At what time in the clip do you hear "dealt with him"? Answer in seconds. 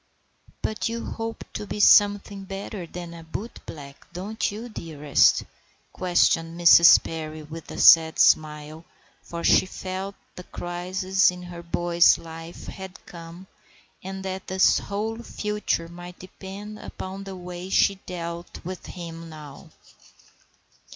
18.07-19.29